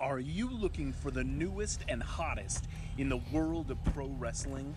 [0.00, 2.64] Are you looking for the newest and hottest
[2.98, 4.74] in the world of pro wrestling?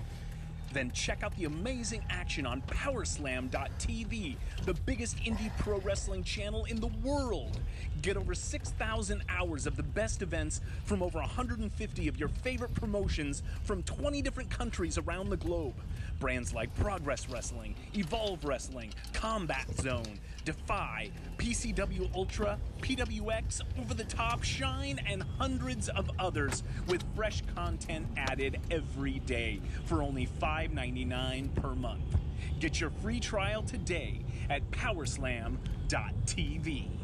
[0.73, 4.35] Then check out the amazing action on Powerslam.tv,
[4.65, 7.59] the biggest indie pro wrestling channel in the world.
[8.01, 13.43] Get over 6,000 hours of the best events from over 150 of your favorite promotions
[13.63, 15.73] from 20 different countries around the globe.
[16.19, 24.43] Brands like Progress Wrestling, Evolve Wrestling, Combat Zone, Defy, PCW Ultra, PWX, Over the Top,
[24.43, 31.75] Shine, and hundreds of others with fresh content added every day for only $5.99 per
[31.75, 32.15] month.
[32.59, 36.96] Get your free trial today at powerslam.tv.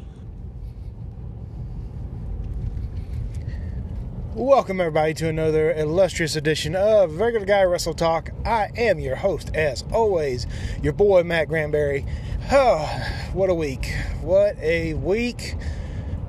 [4.36, 8.30] Welcome, everybody, to another illustrious edition of Regular Guy Wrestle Talk.
[8.44, 10.48] I am your host, as always,
[10.82, 12.04] your boy, Matt Granberry.
[12.50, 12.84] Oh,
[13.32, 13.94] what a week.
[14.22, 15.54] What a week.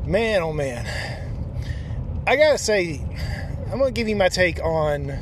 [0.05, 0.85] Man, oh man.
[2.27, 3.01] I gotta say,
[3.71, 5.17] I'm gonna give you my take on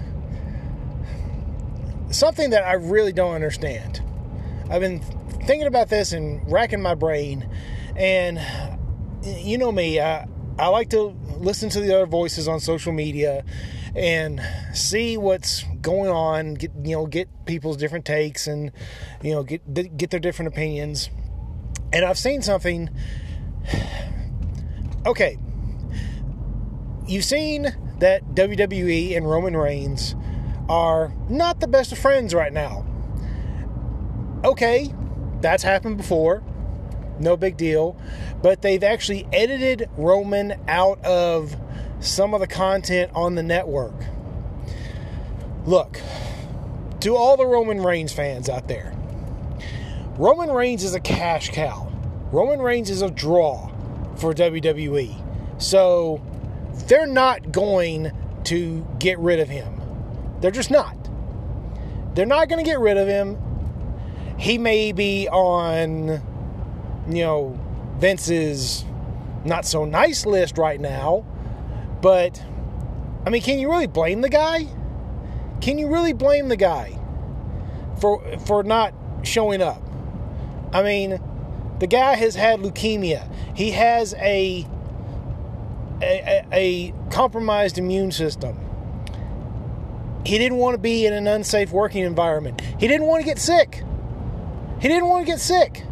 [2.11, 4.01] something that I really don't understand.
[4.69, 7.49] I've been thinking about this and racking my brain,
[7.95, 8.41] and
[9.23, 10.27] you know me, I,
[10.59, 13.43] I like to listen to the other voices on social media
[13.95, 14.41] and
[14.73, 18.71] see what's going on get you know get people's different takes and
[19.21, 21.09] you know get get their different opinions.
[21.91, 22.89] And i've seen something.
[25.05, 25.37] Okay.
[27.05, 27.63] You've seen
[27.99, 30.15] that WWE and Roman Reigns
[30.69, 32.85] are not the best of friends right now.
[34.45, 34.93] Okay.
[35.41, 36.41] That's happened before
[37.19, 37.97] no big deal.
[38.41, 41.55] But they've actually edited Roman out of
[41.99, 43.95] some of the content on the network.
[45.65, 45.99] Look,
[46.99, 48.93] to all the Roman Reigns fans out there,
[50.17, 51.91] Roman Reigns is a cash cow.
[52.31, 53.69] Roman Reigns is a draw
[54.17, 55.61] for WWE.
[55.61, 56.21] So
[56.87, 58.11] they're not going
[58.45, 59.81] to get rid of him.
[60.41, 60.97] They're just not.
[62.15, 63.37] They're not going to get rid of him.
[64.37, 66.21] He may be on
[67.07, 67.59] you know,
[67.97, 68.85] Vince's
[69.45, 71.25] not so nice list right now.
[72.01, 72.43] But,
[73.25, 74.67] I mean, can you really blame the guy?
[75.61, 76.99] Can you really blame the guy
[77.99, 78.93] for for not
[79.23, 79.81] showing up?
[80.73, 81.21] I mean,
[81.79, 83.29] the guy has had leukemia.
[83.55, 84.67] He has a
[86.01, 88.59] a, a compromised immune system.
[90.25, 92.61] He didn't want to be in an unsafe working environment.
[92.79, 93.83] He didn't want to get sick.
[94.81, 95.85] He didn't want to get sick.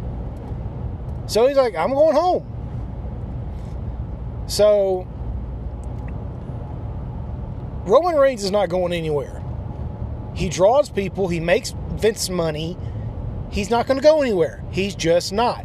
[1.26, 2.46] So he's like, I'm going home.
[4.46, 5.06] So
[7.84, 9.42] Roman Reigns is not going anywhere.
[10.34, 12.76] He draws people, he makes Vince money.
[13.50, 14.64] He's not going to go anywhere.
[14.70, 15.64] He's just not.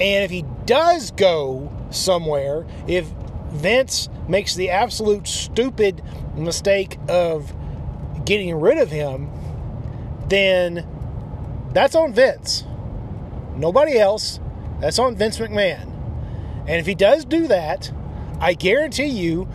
[0.00, 3.06] And if he does go somewhere, if
[3.50, 6.02] Vince makes the absolute stupid
[6.36, 7.52] mistake of
[8.24, 9.30] getting rid of him,
[10.28, 10.86] then
[11.72, 12.64] that's on Vince.
[13.56, 14.40] Nobody else.
[14.80, 15.92] That's on Vince McMahon.
[16.66, 17.92] And if he does do that,
[18.40, 19.48] I guarantee you,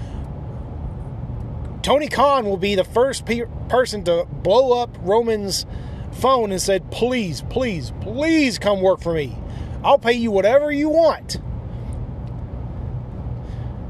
[1.82, 5.66] Tony Khan will be the first pe- person to blow up Roman's
[6.12, 9.38] phone and said, "Please, please, please come work for me.
[9.84, 11.38] I'll pay you whatever you want."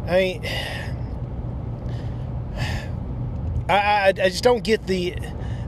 [0.08, 0.46] I mean,
[3.70, 5.16] I, I, I just don't get the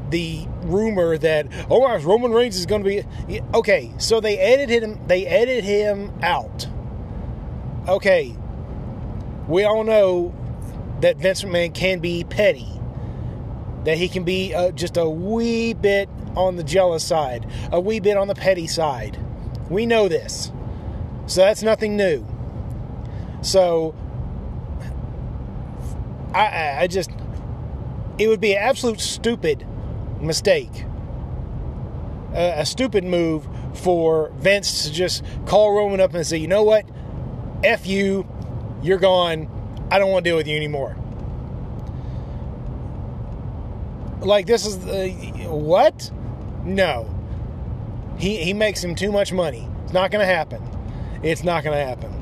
[0.09, 3.93] the rumor that oh my Roman Reigns is going to be okay.
[3.97, 4.99] So they edited him.
[5.07, 6.67] They edited him out.
[7.87, 8.35] Okay,
[9.47, 10.33] we all know
[11.01, 12.67] that Vince McMahon can be petty.
[13.83, 17.99] That he can be uh, just a wee bit on the jealous side, a wee
[17.99, 19.17] bit on the petty side.
[19.69, 20.51] We know this,
[21.25, 22.25] so that's nothing new.
[23.41, 23.95] So
[26.33, 27.11] I, I just
[28.17, 29.65] it would be absolute stupid
[30.21, 30.85] mistake.
[32.33, 36.63] A, a, stupid move for Vince to just call Roman up and say, you know
[36.63, 36.85] what?
[37.63, 38.27] F you.
[38.81, 39.49] You're gone.
[39.91, 40.95] I don't want to deal with you anymore.
[44.21, 45.07] Like, this is uh,
[45.49, 46.11] what?
[46.63, 47.13] No.
[48.17, 49.67] He, he makes him too much money.
[49.83, 50.61] It's not going to happen.
[51.23, 52.13] It's not going to happen.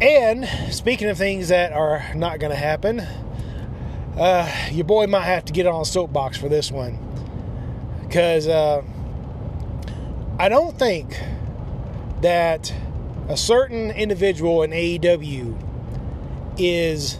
[0.00, 3.06] And speaking of things that are not going to happen,
[4.16, 6.98] uh, your boy might have to get on a soapbox for this one.
[8.02, 8.82] Because uh,
[10.38, 11.20] I don't think
[12.22, 12.72] that
[13.28, 15.56] a certain individual in AEW
[16.58, 17.18] is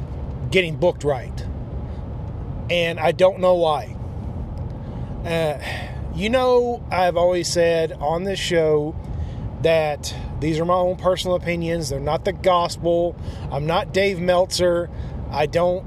[0.51, 1.47] getting booked right.
[2.71, 3.97] And I don't know why.
[5.25, 5.59] Uh,
[6.15, 8.95] you know, I've always said on this show
[9.63, 11.89] that these are my own personal opinions.
[11.89, 13.17] They're not the gospel.
[13.51, 14.89] I'm not Dave Meltzer.
[15.31, 15.87] I don't,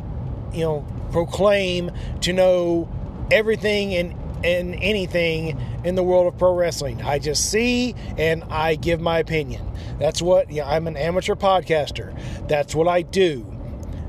[0.54, 1.92] you know, proclaim
[2.22, 2.90] to know
[3.32, 7.02] everything and and anything in the world of pro wrestling.
[7.02, 9.70] I just see and I give my opinion.
[10.00, 12.18] That's what yeah, I'm an amateur podcaster.
[12.48, 13.42] That's what I do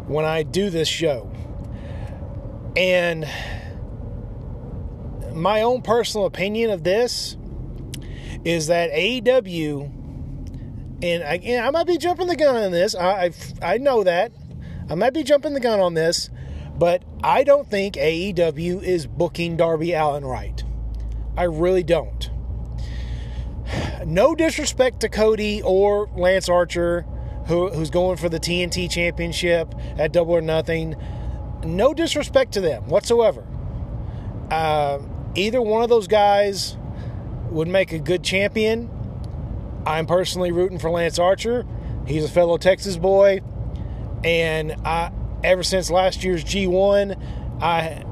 [0.06, 1.31] when I do this show.
[2.76, 3.29] And
[5.35, 7.37] my own personal opinion of this
[8.44, 9.82] is that AEW,
[11.03, 12.94] and again, I might be jumping the gun on this.
[12.94, 13.32] I, I,
[13.75, 14.32] I know that.
[14.88, 16.31] I might be jumping the gun on this,
[16.81, 20.65] but I don't think AEW is booking Darby Allin right.
[21.37, 22.31] I really don't.
[24.06, 27.03] No disrespect to Cody or Lance Archer,
[27.49, 30.97] who, who's going for the TNT Championship at Double or Nothing.
[31.65, 33.47] No disrespect to them whatsoever.
[34.50, 35.00] Uh,
[35.35, 36.79] either one of those guys
[37.50, 38.88] would make a good champion.
[39.85, 41.67] I'm personally rooting for Lance Archer.
[42.06, 43.43] He's a fellow Texas boy,
[44.25, 47.20] and I ever since last year's G1,
[47.60, 48.04] I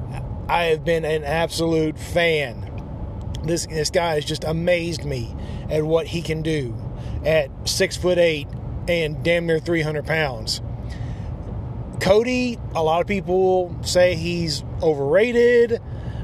[0.48, 2.64] I have been an absolute fan.
[3.44, 5.34] This this guy has just amazed me
[5.70, 6.74] at what he can do
[7.24, 8.48] at six foot eight
[8.88, 10.62] and damn near 300 pounds.
[12.00, 15.80] Cody, a lot of people say he's overrated.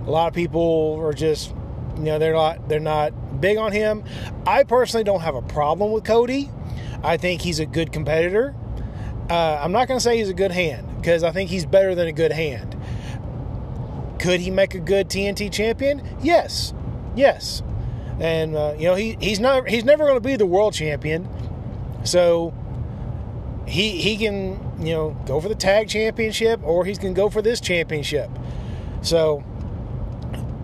[0.06, 1.50] A lot of people are just,
[1.96, 4.04] you know, they're not they're not big on him.
[4.46, 6.50] I personally don't have a problem with Cody.
[7.02, 8.54] I think he's a good competitor.
[9.28, 11.94] Uh, I'm not going to say he's a good hand because I think he's better
[11.94, 12.74] than a good hand.
[14.18, 16.02] Could he make a good TNT champion?
[16.22, 16.72] Yes,
[17.14, 17.62] yes.
[18.18, 21.28] And uh, you know he he's not he's never going to be the world champion.
[22.04, 22.54] So
[23.66, 27.28] he he can you know go for the tag championship or he's going to go
[27.28, 28.30] for this championship.
[29.02, 29.44] So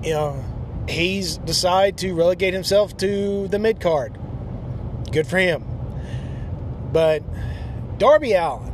[0.03, 0.43] you know
[0.89, 4.19] he's decided to relegate himself to the mid card.
[5.13, 5.67] Good for him.
[6.93, 7.23] But
[7.99, 8.70] Darby Allin,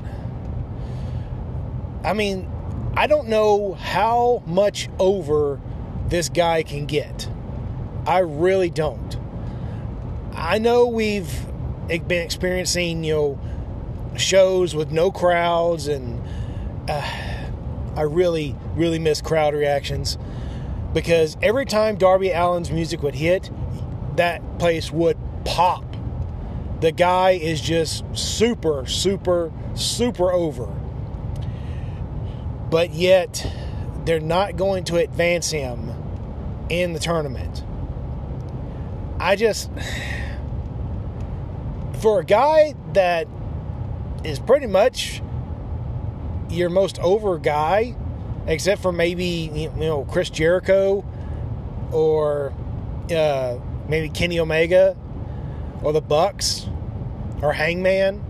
[2.06, 2.48] I mean,
[2.96, 5.60] I don't know how much over
[6.06, 7.28] this guy can get.
[8.06, 9.16] I really don't.
[10.32, 11.28] I know we've
[11.88, 13.40] been experiencing, you know,
[14.16, 16.22] shows with no crowds, and
[16.88, 17.02] uh,
[17.96, 20.16] I really, really miss crowd reactions
[20.94, 23.50] because every time Darby Allin's music would hit,
[24.14, 25.84] that place would pop.
[26.80, 30.72] The guy is just super, super, super over.
[32.76, 33.50] But yet,
[34.04, 35.94] they're not going to advance him
[36.68, 37.64] in the tournament.
[39.18, 39.70] I just.
[42.00, 43.28] For a guy that
[44.24, 45.22] is pretty much
[46.50, 47.96] your most over guy,
[48.46, 51.02] except for maybe you know Chris Jericho
[51.92, 52.52] or
[53.10, 53.56] uh,
[53.88, 54.94] maybe Kenny Omega
[55.82, 56.68] or the Bucks
[57.40, 58.22] or Hangman.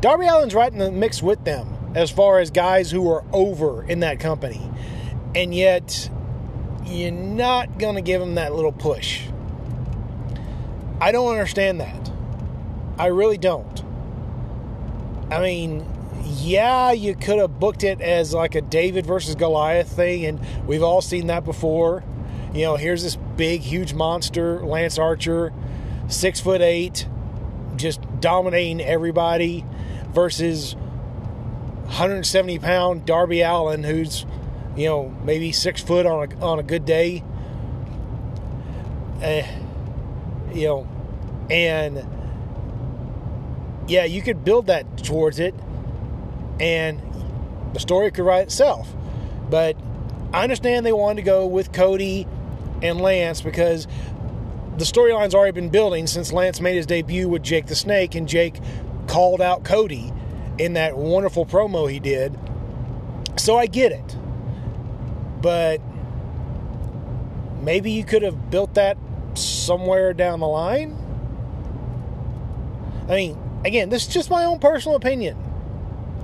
[0.00, 3.82] Darby Allin's right in the mix with them as far as guys who are over
[3.82, 4.60] in that company,
[5.34, 6.10] and yet
[6.84, 9.22] you're not gonna give them that little push.
[11.00, 12.10] I don't understand that.
[12.98, 13.82] I really don't.
[15.30, 15.86] I mean,
[16.22, 20.82] yeah, you could have booked it as like a David versus Goliath thing, and we've
[20.82, 22.04] all seen that before.
[22.52, 25.50] You know, here's this big, huge monster, Lance Archer,
[26.08, 27.08] six foot eight,
[27.76, 29.64] just dominating everybody,
[30.12, 30.76] versus
[31.86, 34.26] 170 pound Darby Allin, who's,
[34.76, 37.22] you know, maybe six foot on a, on a good day.
[39.22, 39.42] Uh,
[40.52, 40.88] you know,
[41.50, 42.06] and
[43.88, 45.54] yeah, you could build that towards it
[46.60, 47.00] and
[47.72, 48.92] the story could write itself.
[49.48, 49.76] But
[50.32, 52.26] I understand they wanted to go with Cody
[52.82, 53.86] and Lance because
[54.76, 58.28] the storyline's already been building since Lance made his debut with Jake the Snake, and
[58.28, 58.60] Jake
[59.06, 60.12] called out Cody
[60.58, 62.38] in that wonderful promo he did.
[63.36, 64.16] So I get it.
[65.40, 65.80] But
[67.60, 68.96] maybe you could have built that
[69.34, 70.96] somewhere down the line.
[73.08, 75.36] I mean, again, this is just my own personal opinion.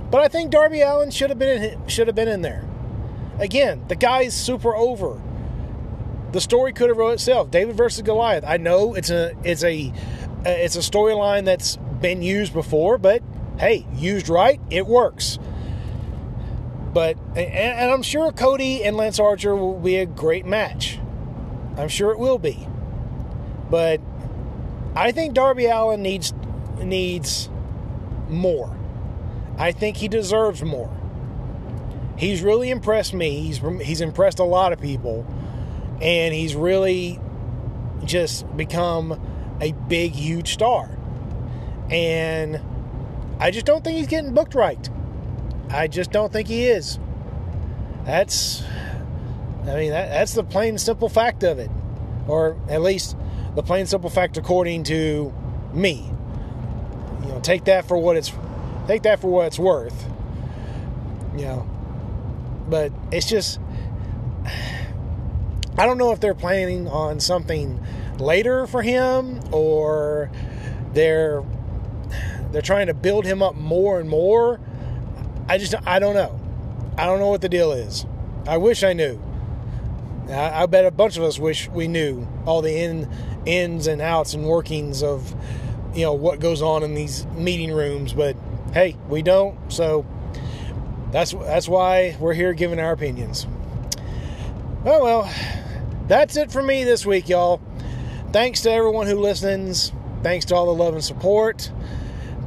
[0.09, 2.65] But I think Darby Allin should have been in, should have been in there.
[3.39, 5.19] Again, the guy's super over.
[6.31, 7.51] The story could have wrote itself.
[7.51, 8.43] David versus Goliath.
[8.45, 9.91] I know it's a it's a
[10.45, 13.23] uh, it's a storyline that's been used before, but
[13.57, 15.39] hey, used right, it works.
[16.93, 20.99] But and, I'm sure Cody and Lance Archer will be a great match.
[21.77, 22.67] I'm sure it will be.
[23.69, 23.99] But
[24.95, 26.33] I think Darby Allin needs
[26.79, 27.49] needs
[28.29, 28.75] more.
[29.57, 30.91] I think he deserves more.
[32.17, 33.39] He's really impressed me.
[33.41, 35.25] He's he's impressed a lot of people,
[35.99, 37.19] and he's really
[38.05, 40.95] just become a big, huge star.
[41.89, 42.61] And
[43.39, 44.89] I just don't think he's getting booked right.
[45.69, 46.99] I just don't think he is.
[48.05, 48.63] That's,
[49.63, 51.71] I mean, that, that's the plain simple fact of it.
[52.27, 53.17] Or at least
[53.55, 55.33] the plain simple fact according to
[55.73, 56.09] me.
[57.21, 58.31] You know, take that for what it's,
[58.87, 60.07] take that for what it's worth.
[61.35, 61.69] You know,
[62.69, 63.59] but it's just,
[65.77, 67.83] I don't know if they're planning on something
[68.19, 70.29] later for him or
[70.93, 71.43] they're
[72.53, 74.59] they're trying to build him up more and more.
[75.49, 76.39] I just I don't know.
[76.97, 78.05] I don't know what the deal is.
[78.47, 79.19] I wish I knew.
[80.29, 83.09] I, I bet a bunch of us wish we knew all the in,
[83.45, 85.35] ins and outs and workings of
[85.95, 88.37] you know what goes on in these meeting rooms, but
[88.73, 89.57] hey, we don't.
[89.71, 90.05] So
[91.11, 93.47] that's that's why we're here giving our opinions.
[94.85, 95.33] Oh well,
[96.07, 97.61] that's it for me this week, y'all.
[98.31, 99.91] Thanks to everyone who listens.
[100.21, 101.71] Thanks to all the love and support.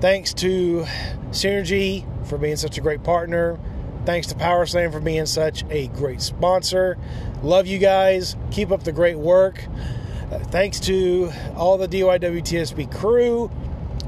[0.01, 0.87] Thanks to
[1.31, 3.59] Synergy for being such a great partner.
[4.05, 6.99] Thanks to Power Slam for being such a great sponsor.
[7.43, 8.37] Love you guys.
[8.51, 9.65] Keep up the great work.
[10.31, 13.51] Uh, thanks to all the DYWTSB crew.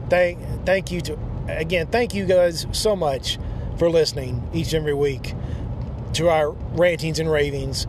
[0.08, 1.18] Thank thank you to
[1.48, 3.38] again, thank you guys so much
[3.78, 5.34] for listening each and every week
[6.14, 7.86] to our rantings and ravings.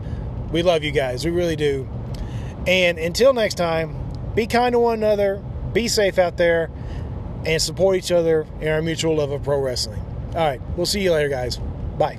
[0.50, 1.24] We love you guys.
[1.24, 1.88] We really do.
[2.66, 3.96] And until next time,
[4.34, 5.42] be kind to one another,
[5.72, 6.70] be safe out there,
[7.44, 10.02] and support each other in our mutual love of pro wrestling.
[10.34, 11.56] All right, we'll see you later, guys.
[11.98, 12.18] Bye.